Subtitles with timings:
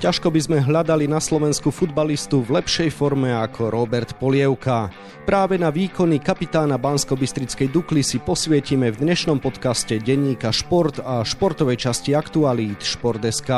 [0.00, 4.88] Ťažko by sme hľadali na Slovensku futbalistu v lepšej forme ako Robert Polievka.
[5.28, 11.84] Práve na výkony kapitána Bansko-Bystrickej Dukly si posvietime v dnešnom podcaste denníka Šport a športovej
[11.84, 13.52] časti aktualít Šport.sk.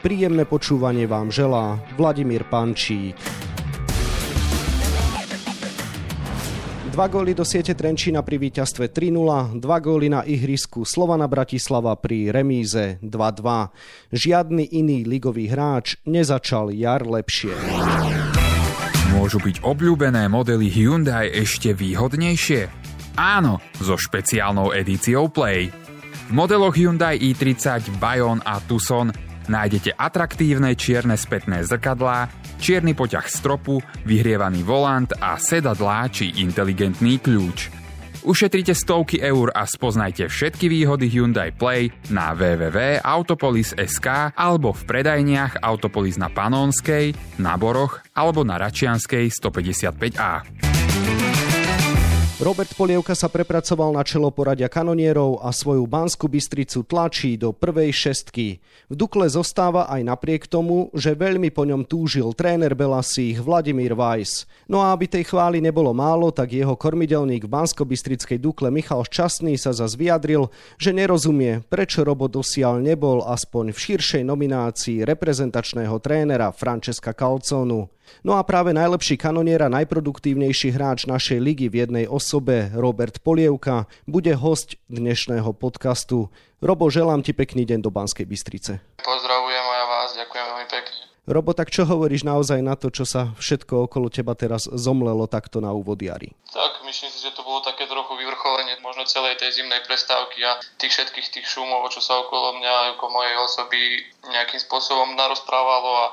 [0.00, 3.51] Príjemné počúvanie vám želá Vladimír Pančík.
[6.92, 12.28] Dva góly do siete Trenčína pri víťazstve 3-0, dva góly na ihrisku Slovana Bratislava pri
[12.28, 14.12] remíze 2-2.
[14.12, 17.56] Žiadny iný ligový hráč nezačal jar lepšie.
[19.16, 22.68] Môžu byť obľúbené modely Hyundai ešte výhodnejšie?
[23.16, 25.72] Áno, so špeciálnou edíciou Play.
[26.28, 29.08] V modeloch Hyundai i30, Bayon a Tucson
[29.48, 32.28] nájdete atraktívne čierne spätné zrkadlá,
[32.62, 37.82] čierny poťah stropu, vyhrievaný volant a sedadlá či inteligentný kľúč.
[38.22, 46.22] Ušetrite stovky eur a spoznajte všetky výhody Hyundai Play na www.autopolis.sk alebo v predajniach Autopolis
[46.22, 50.71] na Panónskej, na Boroch alebo na Račianskej 155A.
[52.42, 57.94] Robert Polievka sa prepracoval na čelo poradia kanonierov a svoju Banskú Bystricu tlačí do prvej
[57.94, 58.58] šestky.
[58.90, 64.50] V Dukle zostáva aj napriek tomu, že veľmi po ňom túžil tréner Belasích Vladimír Weiss.
[64.66, 69.54] No a aby tej chvály nebolo málo, tak jeho kormidelník v Bansko-Bystrickej Dukle Michal Šťastný
[69.54, 70.50] sa zas vyjadril,
[70.82, 78.01] že nerozumie, prečo Robo dosiaľ nebol aspoň v širšej nominácii reprezentačného trénera Francesca Calconu.
[78.22, 83.90] No a práve najlepší kanonier a najproduktívnejší hráč našej ligy v jednej osobe, Robert Polievka,
[84.06, 86.30] bude host dnešného podcastu.
[86.62, 88.78] Robo, želám ti pekný deň do Banskej Bystrice.
[89.02, 91.00] Pozdravujem aj vás, ďakujem veľmi pekne.
[91.22, 95.62] Robo, tak čo hovoríš naozaj na to, čo sa všetko okolo teba teraz zomlelo takto
[95.62, 96.34] na úvod jary?
[96.50, 100.58] Tak, myslím si, že to bolo také trochu vyvrcholenie možno celej tej zimnej prestávky a
[100.82, 104.02] tých všetkých tých šumov, čo sa okolo mňa, ako mojej osoby
[104.34, 106.06] nejakým spôsobom narozprávalo a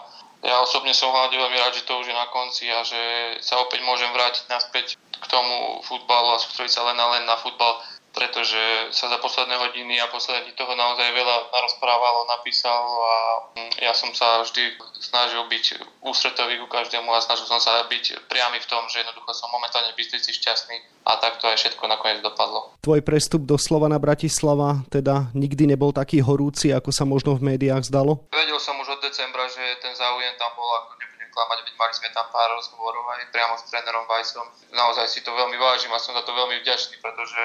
[0.43, 3.01] ja osobne som hlavne veľmi rád, že to už je na konci a že
[3.43, 7.35] sa opäť môžem vrátiť naspäť k tomu futbalu a sústrediť sa len a len na
[7.35, 7.83] futbal
[8.19, 13.15] pretože sa za posledné hodiny a poslední toho naozaj veľa narozprávalo, napísalo a
[13.55, 15.65] mm, ja som sa vždy snažil byť
[16.03, 19.95] ústretový ku každému a snažil som sa byť priamy v tom, že jednoducho som momentálne
[19.95, 20.75] v šťastný
[21.07, 22.75] a tak to aj všetko nakoniec dopadlo.
[22.83, 27.87] Tvoj prestup do Slovana Bratislava teda nikdy nebol taký horúci, ako sa možno v médiách
[27.87, 28.27] zdalo?
[28.35, 31.08] Vedel som už od decembra, že ten záujem tam bol ako
[31.39, 34.43] klamať, veď mali sme tam pár rozhovorov aj priamo s trénerom Vajsom.
[34.75, 37.43] Naozaj si to veľmi vážim a som za to veľmi vďačný, pretože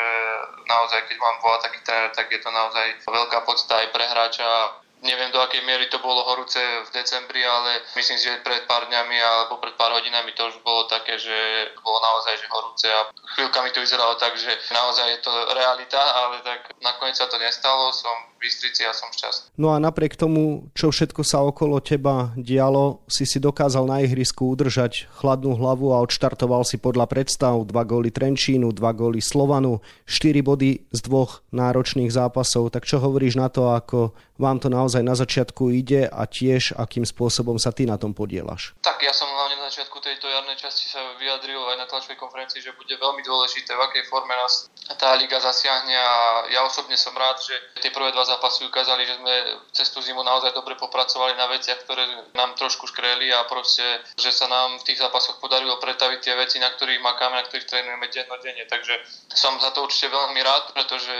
[0.66, 4.82] naozaj, keď mám volať taký tréner, tak je to naozaj veľká podsta aj pre hráča
[5.04, 8.88] Neviem, do akej miery to bolo horúce v decembri, ale myslím si, že pred pár
[8.88, 13.12] dňami alebo pred pár hodinami to už bolo také, že bolo naozaj že horúce a
[13.36, 17.92] chvíľkami to vyzeralo tak, že naozaj je to realita, ale tak nakoniec sa to nestalo,
[17.92, 19.56] som Bystrici a som šťastný.
[19.56, 24.52] No a napriek tomu, čo všetko sa okolo teba dialo, si si dokázal na ihrisku
[24.52, 30.44] udržať chladnú hlavu a odštartoval si podľa predstav dva góly Trenčínu, dva góly Slovanu, 4
[30.44, 32.68] body z dvoch náročných zápasov.
[32.68, 37.08] Tak čo hovoríš na to, ako vám to naozaj na začiatku ide a tiež akým
[37.08, 38.76] spôsobom sa ty na tom podielaš?
[38.84, 42.78] Tak ja som hlavne začiatku tejto jarnej časti sa vyjadril aj na tlačovej konferencii, že
[42.78, 47.42] bude veľmi dôležité, v akej forme nás tá liga zasiahne a ja osobne som rád,
[47.42, 49.34] že tie prvé dva zápasy ukázali, že sme
[49.74, 52.06] cez tú zimu naozaj dobre popracovali na veciach, ktoré
[52.38, 53.82] nám trošku škreli a proste,
[54.14, 57.66] že sa nám v tých zápasoch podarilo pretaviť tie veci, na ktorých makáme, na ktorých
[57.66, 58.62] trénujeme dennodenne.
[58.70, 58.94] Takže
[59.34, 61.16] som za to určite veľmi rád, pretože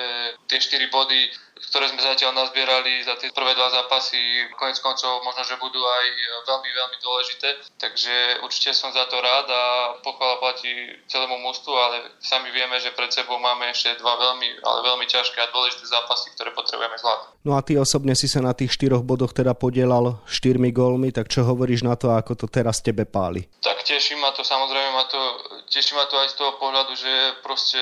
[0.47, 4.19] tie 4 body ktoré sme zatiaľ nazbierali za tie prvé dva zápasy,
[4.59, 6.07] konec koncov možno, že budú aj
[6.51, 7.49] veľmi, veľmi dôležité.
[7.79, 9.63] Takže určite som za to rád a
[10.05, 10.69] pochvala platí
[11.09, 15.41] celému mústvu, ale sami vieme, že pred sebou máme ešte dva veľmi, ale veľmi ťažké
[15.41, 17.29] a dôležité zápasy, ktoré potrebujeme zvládnuť.
[17.45, 21.33] No a ty osobne si sa na tých štyroch bodoch teda podielal štyrmi gólmi, tak
[21.33, 23.49] čo hovoríš na to, ako to teraz tebe páli?
[23.65, 25.21] Tak teší ma to, samozrejme ma to,
[25.69, 27.13] teší ma to aj z toho pohľadu, že
[27.45, 27.81] proste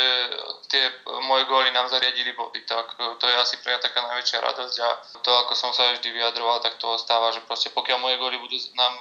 [0.70, 0.82] tie
[1.26, 4.88] moje góly nám zariadili body, tak to je asi pre mňa taká najväčšia radosť a
[5.22, 8.58] to, ako som sa vždy vyjadroval, tak to ostáva, že proste pokiaľ moje góly budú
[8.74, 8.92] nám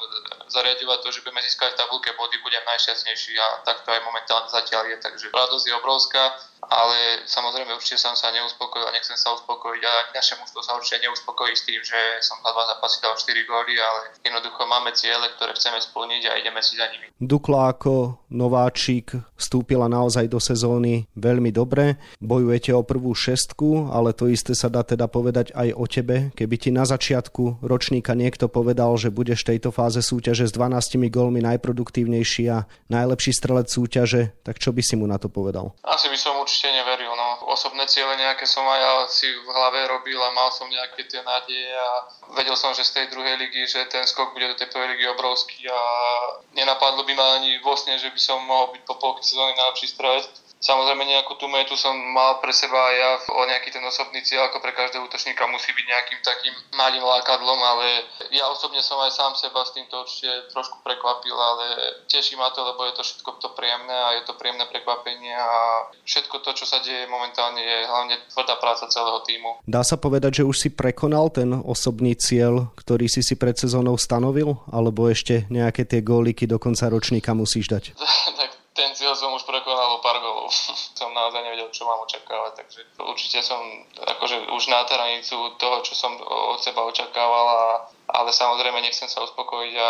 [0.50, 4.48] zariadovať to, že budeme získať v tabulke body, budem najšťastnejší a tak to aj momentálne
[4.48, 6.24] zatiaľ je, takže radosť je obrovská
[6.72, 11.02] ale samozrejme určite som sa neuspokojil a nechcem sa uspokojiť a naše mužstvo sa určite
[11.04, 15.26] neuspokojí s tým, že som za dva zápasy dal 4 góly, ale jednoducho máme ciele,
[15.36, 17.10] ktoré chceme splniť a ideme si za nimi.
[17.18, 24.30] Dukla ako nováčik vstúpila naozaj do sezóny veľmi dobre, bojujete o prvú šestku, ale to
[24.30, 26.30] isté sa dá teda povedať aj o tebe.
[26.38, 31.02] Keby ti na začiatku ročníka niekto povedal, že budeš v tejto fáze súťaže s 12
[31.42, 35.74] gólmi najproduktívnejší a najlepší strelec súťaže, tak čo by si mu na to povedal?
[35.82, 37.10] Asi by som určite neveril.
[37.18, 37.50] No.
[37.50, 41.74] Osobné ciele nejaké som aj si v hlave robil a mal som nejaké tie nádeje
[41.74, 41.90] a
[42.38, 45.10] vedel som, že z tej druhej ligy, že ten skok bude do tej prvej ligy
[45.10, 45.82] obrovský a
[46.54, 49.88] nenapadlo by ma ani vo sne, že by som mohol byť po polke sezóny najlepší
[49.90, 50.30] strelec
[50.62, 54.48] Samozrejme nejakú tú metu som mal pre seba aj ja o nejaký ten osobný cieľ,
[54.48, 59.12] ako pre každého útočníka musí byť nejakým takým malým lákadlom, ale ja osobne som aj
[59.12, 61.66] sám seba s týmto určite trošku prekvapil, ale
[62.06, 65.90] teší ma to, lebo je to všetko to príjemné a je to príjemné prekvapenie a
[66.06, 69.66] všetko to, čo sa deje momentálne je hlavne tvrdá práca celého týmu.
[69.66, 73.98] Dá sa povedať, že už si prekonal ten osobný cieľ, ktorý si si pred sezónou
[73.98, 77.84] stanovil, alebo ešte nejaké tie góliky do konca ročníka musíš dať?
[78.40, 80.52] tak ten cieľ som už prekonal o pár golov.
[81.00, 83.60] som naozaj nevedel, čo mám očakávať, takže určite som
[84.00, 87.62] akože už na hranicu toho, čo som od seba očakával a
[88.12, 89.90] ale samozrejme nechcem sa uspokojiť a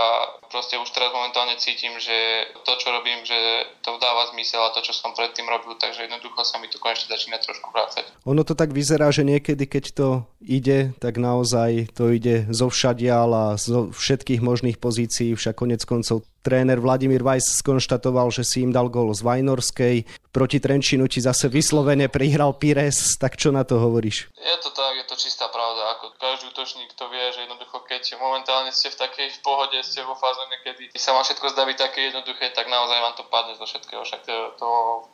[0.54, 2.14] proste už teraz momentálne cítim, že
[2.62, 3.36] to, čo robím, že
[3.82, 7.10] to dáva zmysel a to, čo som predtým robil, takže jednoducho sa mi to konečne
[7.10, 8.06] začína trošku vrácať.
[8.30, 10.08] Ono to tak vyzerá, že niekedy, keď to
[10.46, 16.22] ide, tak naozaj to ide zo všadial a zo všetkých možných pozícií, však konec koncov
[16.42, 21.52] tréner Vladimír Vajs skonštatoval, že si im dal gól z Vajnorskej, proti Trenčinu ti zase
[21.52, 24.32] vyslovene prihral Pires, tak čo na to hovoríš?
[24.36, 26.00] Je to tak, je to čistá pravda.
[26.00, 30.00] Ako každý útočník to vie, že jednoducho keď momentálne ste v takej v pohode, ste
[30.08, 33.52] vo fáze, kedy sa vám všetko zdá byť také jednoduché, tak naozaj vám to padne
[33.60, 34.00] zo všetkého.
[34.08, 34.68] Však to, to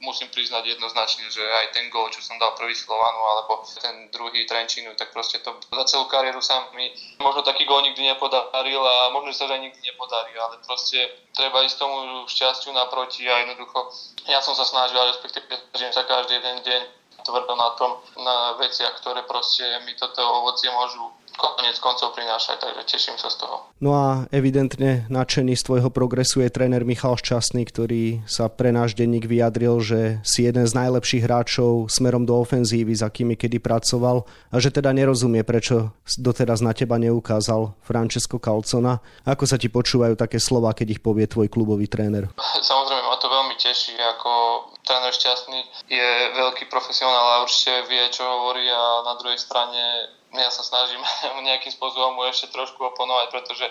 [0.06, 4.46] musím priznať jednoznačne, že aj ten gól, čo som dal prvý Slovanu, alebo ten druhý
[4.46, 9.10] Trenčinu, tak proste to za celú kariéru sa mi možno taký gól nikdy nepodaril a
[9.10, 13.90] možno sa aj nikdy nepodarí, ale proste treba ísť tomu šťastiu naproti a jednoducho
[14.28, 15.44] ja som sa snažil, respektíve
[15.94, 16.82] sa každý jeden deň
[17.24, 22.84] tvrdo na tom, na veciach, ktoré proste mi toto ovocie môžu konec koncov prinášať, takže
[22.90, 23.70] teším sa z toho.
[23.78, 28.98] No a evidentne nadšený z tvojho progresu je tréner Michal Šťastný, ktorý sa pre náš
[28.98, 34.26] denník vyjadril, že si jeden z najlepších hráčov smerom do ofenzívy, za akými kedy pracoval
[34.50, 38.98] a že teda nerozumie, prečo doteraz na teba neukázal Francesco Calcona.
[39.28, 42.34] Ako sa ti počúvajú také slova, keď ich povie tvoj klubový tréner?
[42.40, 44.32] Samozrejme ma to veľmi teší, ako
[44.82, 45.62] tréner Šťastný
[45.92, 51.00] je veľký profesionál a určite vie, čo hovorí a na druhej strane ja sa snažím
[51.48, 53.66] nejakým spôsobom mu ešte trošku oponovať, pretože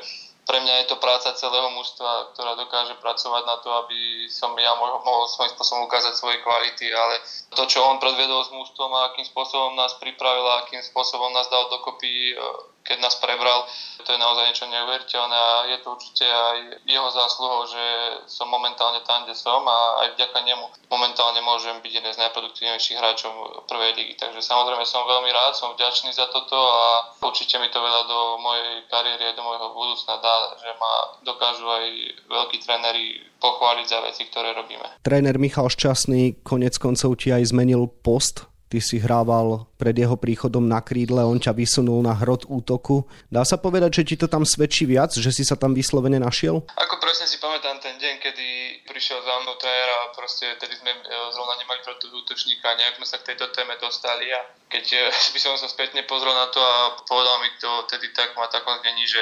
[0.47, 4.79] pre mňa je to práca celého mužstva, ktorá dokáže pracovať na to, aby som ja
[4.79, 7.19] mohol, svojím spôsobom ukázať svoje kvality, ale
[7.51, 11.51] to, čo on predvedol s mužstvom a akým spôsobom nás pripravil a akým spôsobom nás
[11.51, 12.39] dal dokopy,
[12.87, 13.67] keď nás prebral,
[14.07, 17.85] to je naozaj niečo neuveriteľné a je to určite aj jeho zásluhou, že
[18.31, 22.99] som momentálne tam, kde som a aj vďaka nemu momentálne môžem byť jeden z najproduktívnejších
[23.03, 24.15] hráčov prvej ligy.
[24.15, 28.39] Takže samozrejme som veľmi rád, som vďačný za toto a určite mi to veľa do
[28.39, 30.95] mojej kariéry a do môjho budúcna dá, že ma
[31.27, 31.87] dokážu aj
[32.31, 35.03] veľkí tréneri pochváliť za veci, ktoré robíme.
[35.03, 40.67] Tréner Michal Šťastný konec koncov ti aj zmenil post Ty si hrával pred jeho príchodom
[40.67, 43.07] na krídle, on ťa vysunul na hrot útoku.
[43.31, 46.67] Dá sa povedať, že ti to tam svedčí viac, že si sa tam vyslovene našiel?
[46.75, 48.47] Ako presne si pamätám ten deň, kedy
[48.91, 52.99] prišiel za mnou tréner a proste tedy sme e, zrovna nemali pro toho útočníka, nejak
[52.99, 55.01] sme sa k tejto téme dostali a keď e,
[55.35, 58.83] by som sa spätne pozrel na to a povedal mi to tedy tak ma takom
[58.83, 59.21] znení, že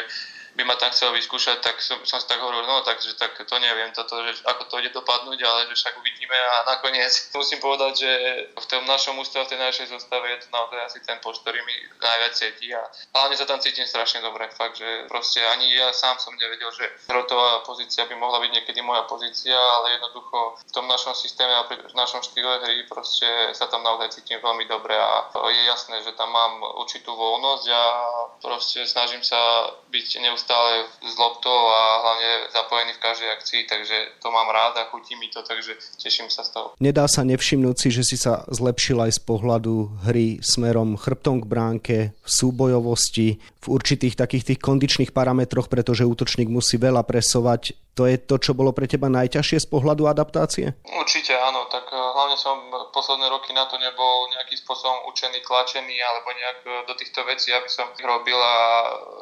[0.54, 3.56] by ma tam chcel vyskúšať, tak som, som si tak hovoril, no takže tak to
[3.58, 6.38] neviem, toto, že ako to ide dopadnúť, ale že však uvidíme.
[6.38, 8.10] A nakoniec musím povedať, že
[8.54, 11.58] v tom našom ústave, v tej našej zostave je to naozaj asi ten post, ktorý
[11.66, 12.86] mi najviac cíti a
[13.18, 16.86] hlavne sa tam cítim strašne dobre, fakt, že proste ani ja sám som nevedel, že
[17.10, 21.66] rotová pozícia by mohla byť niekedy moja pozícia, ale jednoducho v tom našom systéme a
[21.66, 23.26] pri našom štýle hry proste
[23.58, 27.82] sa tam naozaj cítim veľmi dobre a je jasné, že tam mám určitú voľnosť a
[28.38, 33.96] proste snažím sa byť neustále neustále s loptou a hlavne zapojený v každej akcii, takže
[34.20, 36.76] to mám rád a chutí mi to, takže teším sa z toho.
[36.84, 41.48] Nedá sa nevšimnúť si, že si sa zlepšil aj z pohľadu hry smerom chrbtom k
[41.48, 47.72] bránke, v súbojovosti, v určitých takých tých kondičných parametroch, pretože útočník musí veľa presovať.
[47.94, 50.74] To je to, čo bolo pre teba najťažšie z pohľadu adaptácie?
[50.82, 52.58] Určite áno, tak eh, hlavne som
[52.90, 57.54] posledné roky na to nebol nejakým spôsobom učený, tlačený alebo nejak eh, do týchto vecí,
[57.54, 58.56] aby som ich robil a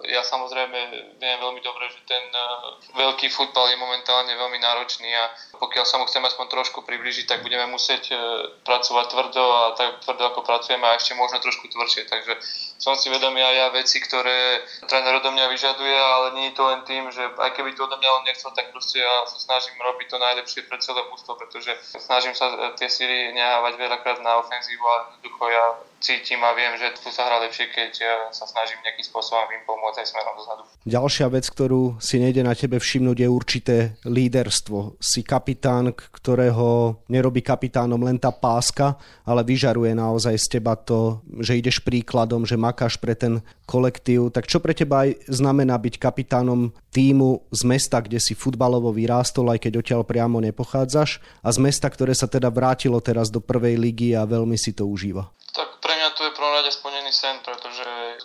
[0.08, 0.78] ja samozrejme
[1.20, 2.48] viem veľmi dobre, že ten eh,
[2.96, 5.28] veľký futbal je momentálne veľmi náročný a
[5.60, 8.16] pokiaľ sa mu chceme aspoň trošku približiť, tak budeme musieť
[8.64, 12.34] pracovať tvrdo a tak tvrdo ako pracujeme a ešte možno trošku tvrdšie, takže
[12.82, 16.66] som si vedomý aj ja veci, ktoré tréner odo mňa vyžaduje, ale nie je to
[16.66, 19.78] len tým, že aj keby to odo mňa on nechcel, tak proste ja sa snažím
[19.78, 24.82] robiť to najlepšie pre celé mústvo, pretože snažím sa tie síly nehávať veľakrát na ofenzívu
[24.82, 25.64] a jednoducho ja
[26.02, 27.92] cítim a viem, že tu sa hrá lepšie, keď
[28.34, 30.62] sa snažím nejakým spôsobom im pomôcť aj smerom dozadu.
[30.82, 34.98] Ďalšia vec, ktorú si nejde na tebe všimnúť, je určité líderstvo.
[34.98, 41.62] Si kapitán, ktorého nerobí kapitánom len tá páska, ale vyžaruje naozaj z teba to, že
[41.62, 43.38] ideš príkladom, že makáš pre ten
[43.70, 44.34] kolektív.
[44.34, 49.54] Tak čo pre teba aj znamená byť kapitánom týmu z mesta, kde si futbalovo vyrástol,
[49.54, 53.78] aj keď odtiaľ priamo nepochádzaš, a z mesta, ktoré sa teda vrátilo teraz do prvej
[53.78, 55.30] ligy a veľmi si to užíva?
[55.56, 55.71] Tak
[56.14, 56.70] to je pronađa
[57.12, 57.50] sen, to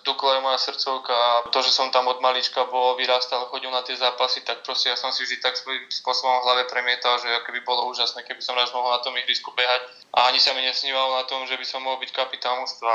[0.03, 3.81] Dukla je moja srdcovka a to, že som tam od malička bol, vyrástal, chodil na
[3.81, 7.27] tie zápasy, tak proste ja som si vždy tak svojím spôsobom v hlave premietal, že
[7.27, 9.81] by bolo úžasné, keby som raz mohol na tom ihrisku behať
[10.17, 12.89] a ani sa mi nesnívalo na tom, že by som mohol byť kapitán mústva.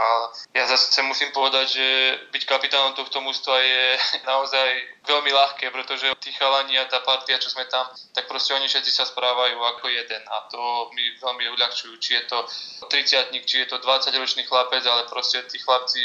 [0.57, 1.87] Ja zase musím povedať, že
[2.33, 3.85] byť kapitánom tohto mústva je
[4.31, 4.69] naozaj
[5.07, 8.91] veľmi ľahké, pretože tí chalani a tá partia, čo sme tam, tak proste oni všetci
[8.91, 12.39] sa správajú ako jeden a to mi veľmi uľahčujú, či je to
[12.87, 16.03] 30 či je to 20-ročný chlapec, ale proste tí chlapci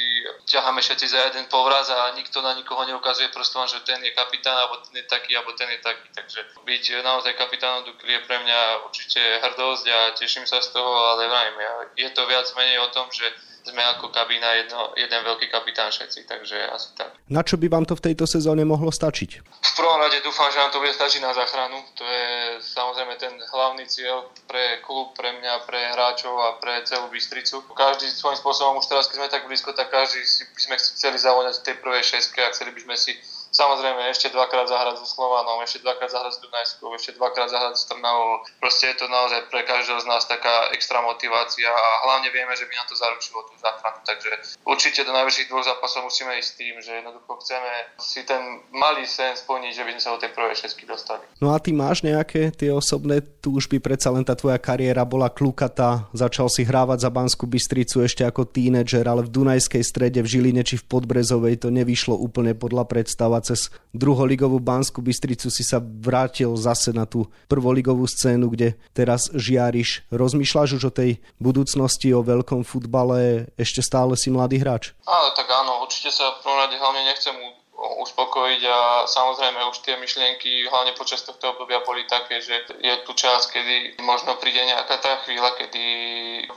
[0.49, 4.55] ťaháme všetci za jeden povraz a nikto na nikoho neukazuje prstom, že ten je kapitán,
[4.55, 6.07] alebo ten je taký, alebo ten je taký.
[6.15, 10.87] Takže byť naozaj kapitánom Dukly je pre mňa určite hrdosť a teším sa z toho,
[10.87, 11.59] ale vrajím,
[11.99, 13.27] je to viac menej o tom, že
[13.67, 17.11] sme ako kabína jedno, jeden veľký kapitán všetci, takže asi tak.
[17.27, 19.31] Na čo by vám to v tejto sezóne mohlo stačiť?
[19.43, 21.77] V prvom rade dúfam, že nám to bude stačiť na záchranu.
[21.99, 22.27] To je
[22.63, 27.61] samozrejme ten hlavný cieľ pre klub, pre mňa, pre hráčov a pre celú Bystricu.
[27.75, 31.17] Každý svojím spôsobom, už teraz, keď sme tak blízko, tak každý si by sme chceli
[31.19, 33.11] zavoňať v tej prvej šeske a chceli by sme si
[33.57, 37.89] Samozrejme, ešte dvakrát zahrať so Slovanom, ešte dvakrát zahrať s Dunajskou, ešte dvakrát zahrať s
[37.89, 38.45] Trnavou.
[38.61, 42.69] Proste je to naozaj pre každého z nás taká extra motivácia a hlavne vieme, že
[42.69, 43.97] by nám to zaručilo tú záchranu.
[44.05, 49.09] Takže určite do najväčších dvoch zápasov musíme ísť tým, že jednoducho chceme si ten malý
[49.09, 51.25] sen splniť, že by sme sa do tej prvej šestky dostali.
[51.41, 53.81] No a ty máš nejaké tie osobné túžby?
[53.81, 58.45] Predsa len tá tvoja kariéra bola klukatá, začal si hrávať za Banskú Bystricu ešte ako
[58.45, 63.41] tínedžer, ale v Dunajskej strede, v Žiline či v Podbrezovej to nevyšlo úplne podľa predstava
[63.47, 70.03] cez druholigovú Banskú Bystricu si sa vrátil zase na tú prvoligovú scénu, kde teraz žiariš.
[70.11, 74.91] Rozmýšľaš už o tej budúcnosti, o veľkom futbale, ešte stále si mladý hráč?
[75.07, 77.35] Áno, tak áno, určite sa v prvom rade hlavne nechcem
[77.77, 83.13] uspokojiť a samozrejme už tie myšlienky hlavne počas tohto obdobia boli také, že je tu
[83.13, 85.85] čas, kedy možno príde nejaká tá chvíľa, kedy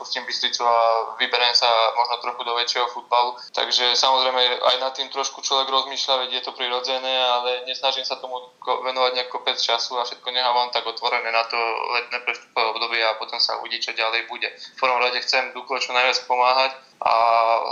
[0.01, 0.77] pustím Bystricu a
[1.21, 3.37] vyberiem sa možno trochu do väčšieho futbalu.
[3.53, 8.17] Takže samozrejme aj nad tým trošku človek rozmýšľa, veď je to prirodzené, ale nesnažím sa
[8.17, 11.59] tomu venovať nejako kopec času a všetko nechávam tak otvorené na to
[12.01, 14.49] letné prestupové obdobie a potom sa uvidí, čo ďalej bude.
[14.49, 17.15] V prvom rade chcem Dukle čo najviac pomáhať a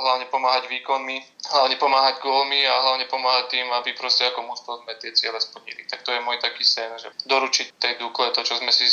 [0.08, 1.20] hlavne pomáhať výkonmi,
[1.52, 5.84] hlavne pomáhať gólmi a hlavne pomáhať tým, aby proste ako mústvo sme tie ciele splnili.
[5.84, 8.88] Tak to je môj taký sen, že doručiť tej Dukle to, čo sme si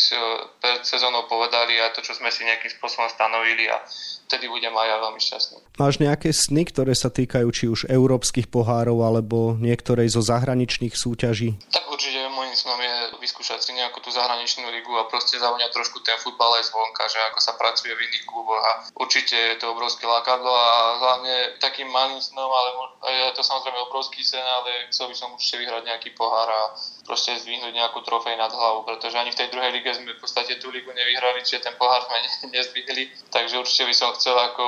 [0.60, 3.80] pred sezónou povedali a to, čo sme si nejakým spôsobom stanovili a
[4.27, 5.58] vtedy budem aj ja veľmi šťastný.
[5.80, 11.56] Máš nejaké sny, ktoré sa týkajú či už európskych pohárov alebo niektorej zo zahraničných súťaží?
[11.72, 16.04] Tak určite môjim snom je vyskúšať si nejakú tú zahraničnú ligu a proste zaujímať trošku
[16.04, 19.72] ten futbal aj zvonka, že ako sa pracuje v iných kluboch a určite je to
[19.72, 22.70] obrovské lákadlo a hlavne takým malým snom, ale
[23.08, 26.62] je to samozrejme obrovský sen, ale chcel by som určite vyhrať nejaký pohár a
[27.08, 30.60] proste zdvihnúť nejakú trofej nad hlavu, pretože ani v tej druhej lige sme v podstate
[30.60, 32.20] tú ligu nevyhrali, čiže ten pohár sme
[32.56, 34.65] nezdvihli, takže určite by som chcel ako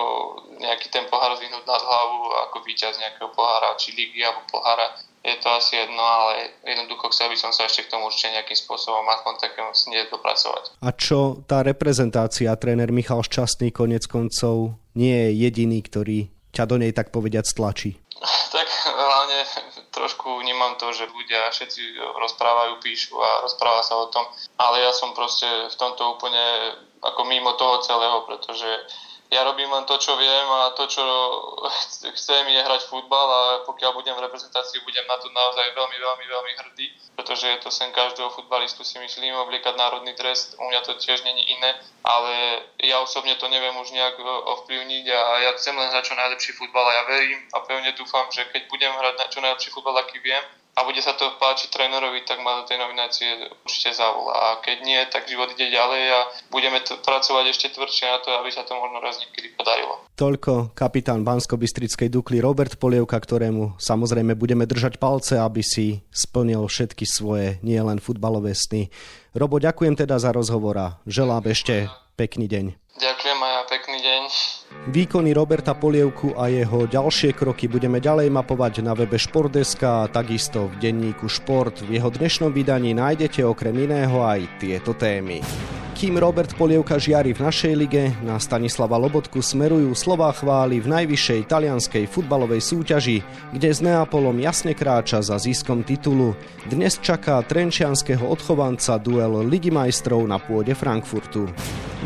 [0.64, 4.96] nejaký ten pohár zdvihnúť nad hlavu ako víťaz nejakého pohára, či ligy alebo pohára
[5.28, 8.56] je to asi jedno, ale jednoducho chcel by som sa ešte k tomu určite nejakým
[8.56, 10.80] spôsobom aspoň takému snie dopracovať.
[10.80, 16.80] A čo tá reprezentácia, tréner Michal Šťastný konec koncov nie je jediný, ktorý ťa do
[16.80, 18.00] nej tak povediať stlačí?
[18.56, 19.40] tak hlavne
[19.92, 24.24] trošku vnímam to, že ľudia všetci rozprávajú, píšu a rozpráva sa o tom,
[24.56, 28.70] ale ja som proste v tomto úplne ako mimo toho celého, pretože
[29.28, 31.04] ja robím len to, čo viem a to, čo
[32.16, 36.26] chcem je hrať futbal a pokiaľ budem v reprezentácii, budem na to naozaj veľmi, veľmi,
[36.32, 36.88] veľmi hrdý,
[37.20, 41.28] pretože je to sen každého futbalistu si myslím, obliekať národný trest, u mňa to tiež
[41.28, 41.76] není iné,
[42.08, 44.16] ale ja osobne to neviem už nejak
[44.64, 48.32] ovplyvniť a ja chcem len hrať čo najlepší futbal a ja verím a pevne dúfam,
[48.32, 50.44] že keď budem hrať čo najlepší futbal, aký viem,
[50.78, 54.34] a bude sa to páčiť trénerovi, tak ma do tej nominácie určite zavolá.
[54.38, 56.20] A keď nie, tak život ide ďalej a
[56.54, 60.06] budeme t- pracovať ešte tvrdšie na to, aby sa to možno raz niekedy podarilo.
[60.14, 67.10] Toľko kapitán Bansko-Bystrickej Dukly Robert Polievka, ktorému samozrejme budeme držať palce, aby si splnil všetky
[67.10, 68.94] svoje nielen futbalové sny.
[69.34, 72.66] Robo, ďakujem teda za rozhovor a želám ešte pekný deň.
[72.98, 74.22] Ďakujem ja, pekný deň.
[74.90, 80.66] Výkony Roberta Polievku a jeho ďalšie kroky budeme ďalej mapovať na webe Športdeska a takisto
[80.66, 81.86] v denníku Šport.
[81.86, 85.46] V jeho dnešnom vydaní nájdete okrem iného aj tieto témy.
[85.94, 91.54] Kým Robert Polievka žiari v našej lige, na Stanislava Lobotku smerujú slová chvály v najvyššej
[91.54, 93.22] talianskej futbalovej súťaži,
[93.54, 96.34] kde s Neapolom jasne kráča za ziskom titulu.
[96.66, 101.46] Dnes čaká trenčianského odchovanca duel Ligy majstrov na pôde Frankfurtu.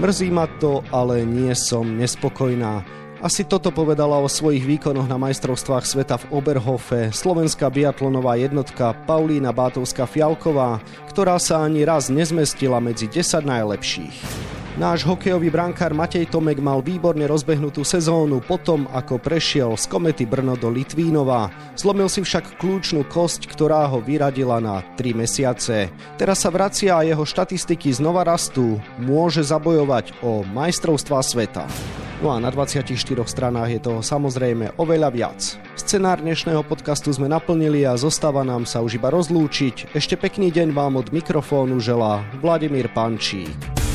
[0.02, 2.82] Mrzí ma to, ale nie som nespokojná.
[3.22, 9.54] Asi toto povedala o svojich výkonoch na majstrovstvách sveta v Oberhofe slovenská biatlonová jednotka Paulína
[9.54, 14.18] Bátovská Fialková, ktorá sa ani raz nezmestila medzi 10 najlepších.
[14.80, 20.56] Náš hokejový brankár Matej Tomek mal výborne rozbehnutú sezónu potom, ako prešiel z Komety Brno
[20.56, 21.52] do Litvínova.
[21.76, 25.92] Zlomil si však kľúčnú kosť, ktorá ho vyradila na 3 mesiace.
[26.16, 28.80] Teraz sa vracia a jeho štatistiky znova rastú.
[28.96, 31.68] Môže zabojovať o majstrovstvá sveta.
[32.24, 32.96] No a na 24
[33.28, 35.40] stranách je toho samozrejme oveľa viac.
[35.76, 39.92] Scenár dnešného podcastu sme naplnili a zostáva nám sa už iba rozlúčiť.
[39.92, 43.91] Ešte pekný deň vám od mikrofónu želá Vladimír Pančík.